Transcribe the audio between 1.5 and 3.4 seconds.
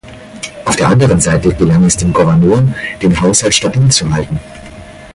gelang es dem Gouverneur, den